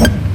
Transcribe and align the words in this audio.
Thank 0.00 0.24
you. 0.24 0.29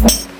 Thank 0.00 0.39